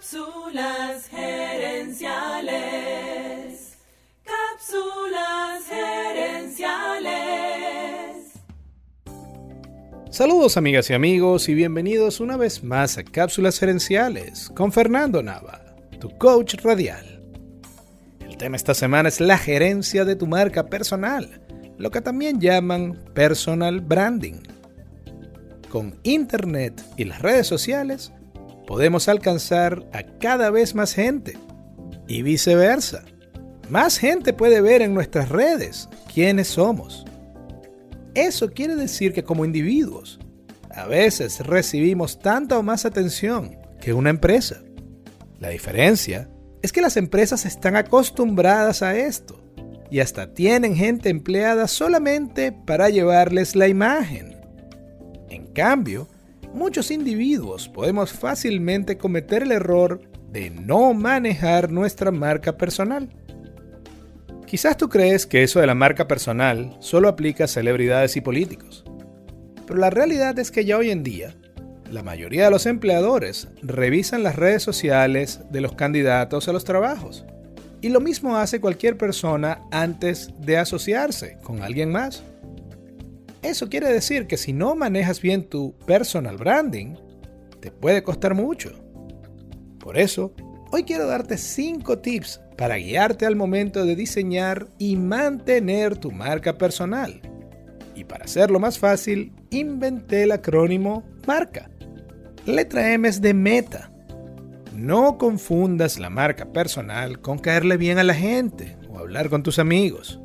Cápsulas 0.00 1.08
gerenciales. 1.10 2.06
Cápsulas 4.24 5.62
gerenciales. 5.68 7.10
Saludos 10.08 10.56
amigas 10.56 10.88
y 10.88 10.94
amigos 10.94 11.50
y 11.50 11.54
bienvenidos 11.54 12.20
una 12.20 12.38
vez 12.38 12.64
más 12.64 12.96
a 12.96 13.04
Cápsulas 13.04 13.58
gerenciales 13.58 14.48
con 14.56 14.72
Fernando 14.72 15.22
Nava, 15.22 15.76
tu 16.00 16.16
coach 16.16 16.54
radial. 16.62 17.22
El 18.26 18.38
tema 18.38 18.56
esta 18.56 18.72
semana 18.72 19.10
es 19.10 19.20
la 19.20 19.36
gerencia 19.36 20.06
de 20.06 20.16
tu 20.16 20.26
marca 20.26 20.68
personal, 20.68 21.42
lo 21.76 21.90
que 21.90 22.00
también 22.00 22.40
llaman 22.40 22.98
personal 23.12 23.82
branding. 23.82 24.40
Con 25.68 26.00
Internet 26.04 26.82
y 26.96 27.04
las 27.04 27.20
redes 27.20 27.46
sociales, 27.46 28.14
podemos 28.70 29.08
alcanzar 29.08 29.84
a 29.92 30.04
cada 30.04 30.48
vez 30.52 30.76
más 30.76 30.94
gente 30.94 31.36
y 32.06 32.22
viceversa. 32.22 33.02
Más 33.68 33.98
gente 33.98 34.32
puede 34.32 34.60
ver 34.60 34.80
en 34.80 34.94
nuestras 34.94 35.28
redes 35.28 35.88
quiénes 36.14 36.46
somos. 36.46 37.04
Eso 38.14 38.52
quiere 38.52 38.76
decir 38.76 39.12
que 39.12 39.24
como 39.24 39.44
individuos, 39.44 40.20
a 40.70 40.86
veces 40.86 41.44
recibimos 41.44 42.20
tanta 42.20 42.60
o 42.60 42.62
más 42.62 42.84
atención 42.84 43.58
que 43.80 43.92
una 43.92 44.10
empresa. 44.10 44.62
La 45.40 45.48
diferencia 45.48 46.30
es 46.62 46.70
que 46.70 46.80
las 46.80 46.96
empresas 46.96 47.46
están 47.46 47.74
acostumbradas 47.74 48.82
a 48.82 48.94
esto 48.96 49.42
y 49.90 49.98
hasta 49.98 50.32
tienen 50.32 50.76
gente 50.76 51.08
empleada 51.08 51.66
solamente 51.66 52.52
para 52.52 52.88
llevarles 52.88 53.56
la 53.56 53.66
imagen. 53.66 54.36
En 55.28 55.48
cambio, 55.48 56.06
muchos 56.54 56.90
individuos 56.90 57.68
podemos 57.68 58.12
fácilmente 58.12 58.96
cometer 58.96 59.42
el 59.42 59.52
error 59.52 60.00
de 60.30 60.50
no 60.50 60.94
manejar 60.94 61.70
nuestra 61.70 62.10
marca 62.10 62.56
personal. 62.56 63.08
Quizás 64.46 64.76
tú 64.76 64.88
crees 64.88 65.26
que 65.26 65.42
eso 65.42 65.60
de 65.60 65.66
la 65.66 65.74
marca 65.74 66.08
personal 66.08 66.76
solo 66.80 67.08
aplica 67.08 67.44
a 67.44 67.48
celebridades 67.48 68.16
y 68.16 68.20
políticos, 68.20 68.84
pero 69.66 69.78
la 69.78 69.90
realidad 69.90 70.38
es 70.38 70.50
que 70.50 70.64
ya 70.64 70.76
hoy 70.76 70.90
en 70.90 71.04
día, 71.04 71.36
la 71.90 72.02
mayoría 72.02 72.44
de 72.44 72.50
los 72.50 72.66
empleadores 72.66 73.48
revisan 73.62 74.22
las 74.22 74.36
redes 74.36 74.62
sociales 74.62 75.40
de 75.50 75.60
los 75.60 75.72
candidatos 75.74 76.48
a 76.48 76.52
los 76.52 76.64
trabajos. 76.64 77.24
Y 77.80 77.88
lo 77.88 78.00
mismo 78.00 78.36
hace 78.36 78.60
cualquier 78.60 78.96
persona 78.96 79.62
antes 79.70 80.30
de 80.38 80.58
asociarse 80.58 81.38
con 81.42 81.62
alguien 81.62 81.90
más. 81.90 82.22
Eso 83.42 83.68
quiere 83.68 83.90
decir 83.90 84.26
que 84.26 84.36
si 84.36 84.52
no 84.52 84.74
manejas 84.74 85.22
bien 85.22 85.48
tu 85.48 85.74
personal 85.86 86.36
branding, 86.36 86.94
te 87.60 87.70
puede 87.70 88.02
costar 88.02 88.34
mucho. 88.34 88.72
Por 89.78 89.96
eso, 89.96 90.34
hoy 90.70 90.84
quiero 90.84 91.06
darte 91.06 91.38
5 91.38 91.98
tips 92.00 92.40
para 92.58 92.76
guiarte 92.76 93.24
al 93.24 93.36
momento 93.36 93.86
de 93.86 93.96
diseñar 93.96 94.68
y 94.78 94.96
mantener 94.96 95.96
tu 95.96 96.10
marca 96.10 96.58
personal. 96.58 97.22
Y 97.94 98.04
para 98.04 98.26
hacerlo 98.26 98.60
más 98.60 98.78
fácil, 98.78 99.32
inventé 99.50 100.24
el 100.24 100.32
acrónimo 100.32 101.02
MARCA. 101.26 101.70
Letra 102.44 102.92
M 102.92 103.08
es 103.08 103.22
de 103.22 103.32
meta. 103.32 103.90
No 104.74 105.16
confundas 105.16 105.98
la 105.98 106.10
marca 106.10 106.52
personal 106.52 107.20
con 107.20 107.38
caerle 107.38 107.78
bien 107.78 107.98
a 107.98 108.04
la 108.04 108.14
gente 108.14 108.76
o 108.90 108.98
hablar 108.98 109.30
con 109.30 109.42
tus 109.42 109.58
amigos. 109.58 110.20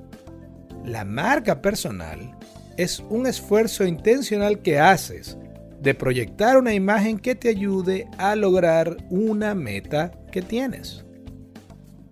La 0.86 1.04
marca 1.04 1.62
personal 1.62 2.35
es 2.78 3.00
un 3.10 3.28
esfuerzo 3.28 3.86
intencional 3.86 4.60
que 4.60 4.80
haces 4.80 5.38
de 5.82 5.94
proyectar 5.94 6.58
una 6.58 6.74
imagen 6.74 7.20
que 7.20 7.36
te 7.36 7.50
ayude 7.50 8.08
a 8.18 8.36
lograr 8.36 8.98
una 9.10 9.54
meta 9.56 10.12
que 10.32 10.42
tienes. 10.42 11.06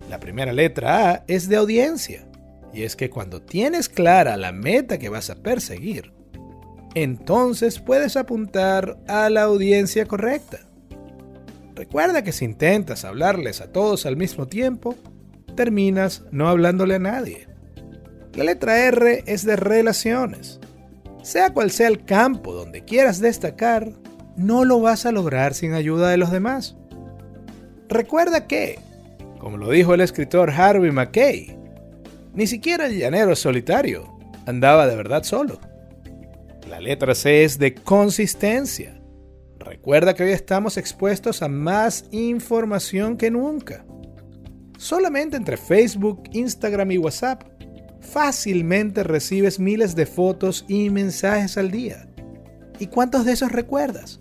La 0.09 0.19
primera 0.19 0.53
letra 0.53 1.09
A 1.09 1.23
es 1.27 1.49
de 1.49 1.55
audiencia, 1.55 2.27
y 2.73 2.83
es 2.83 2.95
que 2.95 3.09
cuando 3.09 3.41
tienes 3.41 3.89
clara 3.89 4.37
la 4.37 4.51
meta 4.51 4.97
que 4.97 5.09
vas 5.09 5.29
a 5.29 5.35
perseguir, 5.35 6.11
entonces 6.95 7.79
puedes 7.79 8.15
apuntar 8.17 8.99
a 9.07 9.29
la 9.29 9.43
audiencia 9.43 10.05
correcta. 10.05 10.59
Recuerda 11.75 12.23
que 12.23 12.31
si 12.31 12.45
intentas 12.45 13.03
hablarles 13.03 13.61
a 13.61 13.71
todos 13.71 14.05
al 14.05 14.15
mismo 14.15 14.47
tiempo, 14.47 14.95
terminas 15.55 16.23
no 16.31 16.47
hablándole 16.47 16.95
a 16.95 16.99
nadie. 16.99 17.47
La 18.35 18.43
letra 18.43 18.79
R 18.87 19.23
es 19.27 19.45
de 19.45 19.55
relaciones. 19.55 20.59
Sea 21.21 21.53
cual 21.53 21.71
sea 21.71 21.87
el 21.87 22.03
campo 22.03 22.53
donde 22.53 22.83
quieras 22.83 23.19
destacar, 23.19 23.91
no 24.35 24.65
lo 24.65 24.81
vas 24.81 25.05
a 25.05 25.11
lograr 25.11 25.53
sin 25.53 25.73
ayuda 25.73 26.09
de 26.09 26.17
los 26.17 26.31
demás. 26.31 26.75
Recuerda 27.89 28.47
que, 28.47 28.79
como 29.39 29.57
lo 29.57 29.69
dijo 29.69 29.93
el 29.93 30.01
escritor 30.01 30.49
Harvey 30.49 30.91
Mackay, 30.91 31.57
ni 32.33 32.47
siquiera 32.47 32.87
el 32.87 32.97
llanero 32.97 33.35
solitario 33.35 34.17
andaba 34.47 34.87
de 34.87 34.95
verdad 34.95 35.23
solo. 35.23 35.59
La 36.67 36.79
letra 36.79 37.13
C 37.13 37.43
es 37.43 37.59
de 37.59 37.75
consistencia. 37.75 38.99
Recuerda 39.59 40.15
que 40.15 40.23
hoy 40.23 40.31
estamos 40.31 40.77
expuestos 40.77 41.43
a 41.43 41.47
más 41.47 42.05
información 42.11 43.15
que 43.15 43.29
nunca. 43.29 43.85
Solamente 44.77 45.37
entre 45.37 45.55
Facebook, 45.55 46.23
Instagram 46.31 46.91
y 46.91 46.97
WhatsApp 46.97 47.43
fácilmente 48.13 49.01
recibes 49.01 49.59
miles 49.59 49.95
de 49.95 50.05
fotos 50.05 50.65
y 50.67 50.91
mensajes 50.91 51.57
al 51.57 51.71
día. 51.71 52.07
¿Y 52.77 52.85
cuántos 52.87 53.25
de 53.25 53.31
esos 53.31 53.51
recuerdas? 53.51 54.19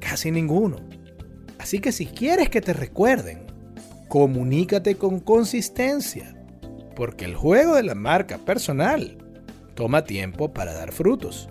Casi 0.00 0.30
ninguno. 0.30 0.76
Así 1.58 1.78
que 1.78 1.92
si 1.92 2.06
quieres 2.06 2.48
que 2.48 2.62
te 2.62 2.72
recuerden, 2.72 3.44
comunícate 4.08 4.94
con 4.96 5.20
consistencia, 5.20 6.34
porque 6.96 7.26
el 7.26 7.34
juego 7.34 7.74
de 7.74 7.82
la 7.82 7.94
marca 7.94 8.38
personal 8.38 9.18
toma 9.74 10.04
tiempo 10.04 10.54
para 10.54 10.72
dar 10.72 10.92
frutos. 10.92 11.50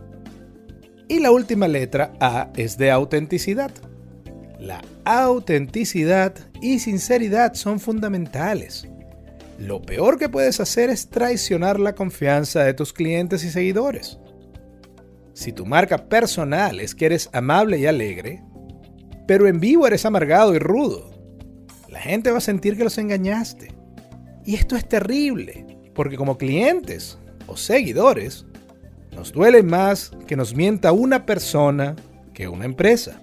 Y 1.07 1.19
la 1.19 1.31
última 1.31 1.67
letra 1.67 2.13
A 2.19 2.49
es 2.55 2.75
de 2.79 2.89
autenticidad. 2.89 3.71
La 4.57 4.81
autenticidad 5.05 6.33
y 6.59 6.79
sinceridad 6.79 7.53
son 7.53 7.79
fundamentales 7.79 8.87
lo 9.63 9.81
peor 9.81 10.19
que 10.19 10.27
puedes 10.27 10.59
hacer 10.59 10.89
es 10.89 11.09
traicionar 11.09 11.79
la 11.79 11.95
confianza 11.95 12.63
de 12.63 12.73
tus 12.73 12.91
clientes 12.91 13.45
y 13.45 13.49
seguidores. 13.49 14.19
Si 15.33 15.53
tu 15.53 15.65
marca 15.65 16.09
personal 16.09 16.81
es 16.81 16.93
que 16.93 17.05
eres 17.05 17.29
amable 17.31 17.79
y 17.79 17.85
alegre, 17.85 18.43
pero 19.25 19.47
en 19.47 19.61
vivo 19.61 19.87
eres 19.87 20.05
amargado 20.05 20.53
y 20.53 20.59
rudo, 20.59 21.11
la 21.87 21.99
gente 21.99 22.29
va 22.29 22.39
a 22.39 22.41
sentir 22.41 22.75
que 22.75 22.83
los 22.83 22.97
engañaste. 22.97 23.73
Y 24.45 24.55
esto 24.55 24.75
es 24.75 24.87
terrible, 24.87 25.65
porque 25.95 26.17
como 26.17 26.37
clientes 26.37 27.17
o 27.47 27.55
seguidores, 27.55 28.45
nos 29.15 29.31
duele 29.31 29.63
más 29.63 30.11
que 30.27 30.35
nos 30.35 30.53
mienta 30.53 30.91
una 30.91 31.25
persona 31.25 31.95
que 32.33 32.49
una 32.49 32.65
empresa. 32.65 33.21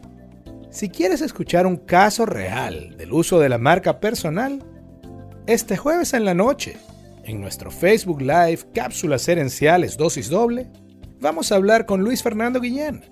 Si 0.70 0.88
quieres 0.88 1.20
escuchar 1.20 1.66
un 1.66 1.76
caso 1.76 2.24
real 2.24 2.96
del 2.96 3.12
uso 3.12 3.38
de 3.40 3.48
la 3.50 3.58
marca 3.58 4.00
personal, 4.00 4.64
este 5.46 5.76
jueves 5.76 6.14
en 6.14 6.24
la 6.24 6.34
noche, 6.34 6.76
en 7.24 7.40
nuestro 7.40 7.70
Facebook 7.70 8.20
Live 8.20 8.60
Cápsulas 8.74 9.26
Herenciales 9.28 9.96
Dosis 9.96 10.28
Doble, 10.28 10.68
vamos 11.20 11.50
a 11.50 11.56
hablar 11.56 11.86
con 11.86 12.02
Luis 12.02 12.22
Fernando 12.22 12.60
Guillén, 12.60 13.04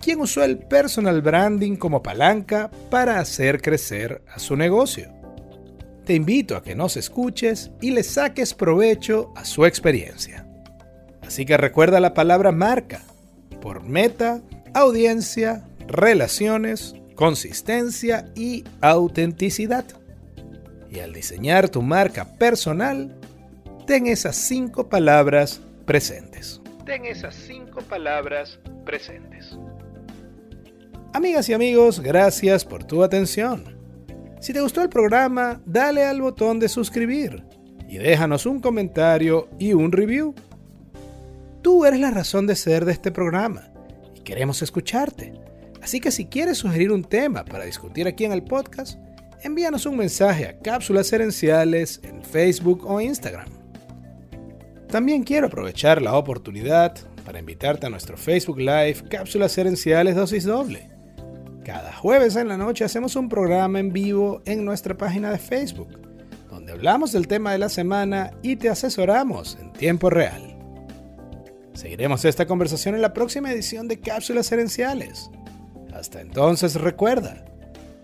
quien 0.00 0.20
usó 0.20 0.44
el 0.44 0.58
personal 0.58 1.22
branding 1.22 1.76
como 1.76 2.02
palanca 2.02 2.70
para 2.90 3.18
hacer 3.18 3.60
crecer 3.60 4.22
a 4.32 4.38
su 4.38 4.56
negocio. 4.56 5.12
Te 6.04 6.14
invito 6.14 6.56
a 6.56 6.62
que 6.62 6.74
nos 6.76 6.96
escuches 6.96 7.72
y 7.80 7.90
le 7.90 8.04
saques 8.04 8.54
provecho 8.54 9.32
a 9.34 9.44
su 9.44 9.66
experiencia. 9.66 10.46
Así 11.22 11.44
que 11.44 11.56
recuerda 11.56 11.98
la 11.98 12.14
palabra 12.14 12.52
marca 12.52 13.02
por 13.60 13.82
meta, 13.82 14.40
audiencia, 14.74 15.64
relaciones, 15.88 16.94
consistencia 17.16 18.30
y 18.36 18.64
autenticidad. 18.80 19.84
Y 20.96 21.00
al 21.00 21.12
diseñar 21.12 21.68
tu 21.68 21.82
marca 21.82 22.24
personal, 22.38 23.14
ten 23.86 24.06
esas 24.06 24.34
cinco 24.34 24.88
palabras 24.88 25.60
presentes. 25.84 26.62
Ten 26.86 27.04
esas 27.04 27.34
cinco 27.34 27.82
palabras 27.82 28.58
presentes. 28.86 29.58
Amigas 31.12 31.50
y 31.50 31.52
amigos, 31.52 32.00
gracias 32.00 32.64
por 32.64 32.84
tu 32.84 33.04
atención. 33.04 33.76
Si 34.40 34.54
te 34.54 34.62
gustó 34.62 34.80
el 34.80 34.88
programa, 34.88 35.60
dale 35.66 36.02
al 36.02 36.22
botón 36.22 36.58
de 36.60 36.70
suscribir 36.70 37.44
y 37.86 37.98
déjanos 37.98 38.46
un 38.46 38.60
comentario 38.60 39.50
y 39.58 39.74
un 39.74 39.92
review. 39.92 40.34
Tú 41.60 41.84
eres 41.84 42.00
la 42.00 42.10
razón 42.10 42.46
de 42.46 42.56
ser 42.56 42.86
de 42.86 42.92
este 42.92 43.12
programa 43.12 43.68
y 44.14 44.20
queremos 44.20 44.62
escucharte. 44.62 45.34
Así 45.82 46.00
que 46.00 46.10
si 46.10 46.24
quieres 46.24 46.56
sugerir 46.56 46.90
un 46.90 47.04
tema 47.04 47.44
para 47.44 47.66
discutir 47.66 48.08
aquí 48.08 48.24
en 48.24 48.32
el 48.32 48.44
podcast, 48.44 48.98
envíanos 49.42 49.86
un 49.86 49.96
mensaje 49.96 50.46
a 50.46 50.58
Cápsulas 50.58 51.12
Herenciales 51.12 52.00
en 52.02 52.22
Facebook 52.22 52.84
o 52.86 53.00
Instagram. 53.00 53.48
También 54.88 55.24
quiero 55.24 55.48
aprovechar 55.48 56.00
la 56.00 56.16
oportunidad 56.16 56.94
para 57.24 57.40
invitarte 57.40 57.86
a 57.86 57.90
nuestro 57.90 58.16
Facebook 58.16 58.58
Live 58.58 59.02
Cápsulas 59.10 59.58
Herenciales 59.58 60.14
Dosis 60.14 60.44
Doble, 60.44 60.88
Cada 61.64 61.92
jueves 61.92 62.36
en 62.36 62.46
la 62.46 62.56
noche 62.56 62.84
hacemos 62.84 63.16
un 63.16 63.28
programa 63.28 63.80
en 63.80 63.92
vivo 63.92 64.40
en 64.44 64.64
nuestra 64.64 64.96
página 64.96 65.32
de 65.32 65.38
Facebook, 65.38 65.98
donde 66.48 66.72
hablamos 66.72 67.10
del 67.10 67.26
tema 67.26 67.50
de 67.50 67.58
la 67.58 67.68
semana 67.68 68.30
y 68.42 68.54
te 68.54 68.68
asesoramos 68.68 69.58
en 69.60 69.72
tiempo 69.72 70.08
real. 70.08 70.56
Seguiremos 71.74 72.24
esta 72.24 72.46
conversación 72.46 72.94
en 72.94 73.02
la 73.02 73.12
próxima 73.12 73.50
edición 73.50 73.88
de 73.88 73.98
Cápsulas 73.98 74.50
Herenciales. 74.52 75.28
Hasta 75.92 76.20
entonces 76.20 76.76
recuerda, 76.76 77.44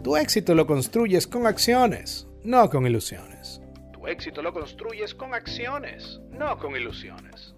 tu 0.02 0.16
éxito 0.16 0.54
lo 0.54 0.66
construyes 0.66 1.28
con 1.28 1.46
acciones, 1.46 2.26
no 2.42 2.68
con 2.68 2.86
ilusiones. 2.86 3.60
Tu 3.92 4.08
éxito 4.08 4.42
lo 4.42 4.52
construyes 4.52 5.14
con 5.14 5.32
acciones, 5.32 6.20
no 6.30 6.58
con 6.58 6.74
ilusiones. 6.74 7.54